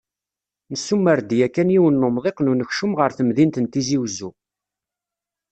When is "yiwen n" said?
1.73-2.07